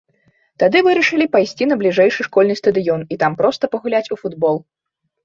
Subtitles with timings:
[0.61, 4.55] Тады вырашылі пайсці на бліжэйшы школьны стадыён і там проста пагуляць у футбол.